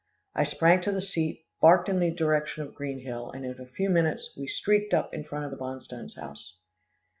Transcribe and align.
I 0.33 0.45
sprang 0.45 0.81
to 0.81 0.91
the 0.91 0.99
seat, 1.03 1.45
barked 1.61 1.87
in 1.87 1.99
the 1.99 2.09
direction 2.09 2.63
of 2.63 2.73
Green 2.73 3.01
Hill, 3.01 3.29
and 3.29 3.45
in 3.45 3.59
a 3.61 3.67
few 3.67 3.87
minutes, 3.87 4.35
we 4.35 4.47
streaked 4.47 4.95
up 4.95 5.13
in 5.13 5.23
front 5.23 5.45
of 5.45 5.51
the 5.51 5.57
Bonstones' 5.57 6.19
house. 6.19 6.57